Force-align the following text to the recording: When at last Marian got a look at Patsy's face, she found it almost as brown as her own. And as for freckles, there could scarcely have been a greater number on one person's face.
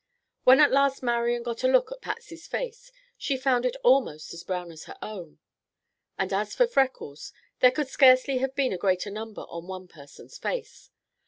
When 0.45 0.59
at 0.59 0.71
last 0.71 1.03
Marian 1.03 1.43
got 1.43 1.63
a 1.63 1.67
look 1.67 1.91
at 1.91 2.01
Patsy's 2.01 2.47
face, 2.47 2.91
she 3.19 3.37
found 3.37 3.67
it 3.67 3.75
almost 3.83 4.33
as 4.33 4.43
brown 4.43 4.71
as 4.71 4.85
her 4.85 4.97
own. 4.99 5.37
And 6.17 6.33
as 6.33 6.55
for 6.55 6.65
freckles, 6.65 7.31
there 7.59 7.69
could 7.69 7.87
scarcely 7.87 8.39
have 8.39 8.55
been 8.55 8.73
a 8.73 8.79
greater 8.79 9.11
number 9.11 9.41
on 9.47 9.67
one 9.67 9.87
person's 9.87 10.39
face. 10.39 10.89